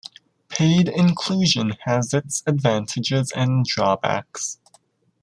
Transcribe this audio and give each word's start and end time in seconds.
Paid 0.49 0.89
inclusion 0.89 1.73
has 1.85 2.11
its 2.11 2.41
advantages 2.47 3.31
and 3.35 3.63
drawbacks. 3.63 4.57